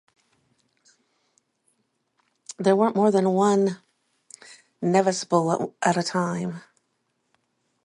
There 2.57 2.75
weren't 2.75 2.95
more 2.95 3.11
than 3.11 3.33
one 3.33 3.77
Mnevis 4.81 5.23
bull 5.29 5.75
at 5.83 5.95
a 5.95 6.01
time. 6.01 6.63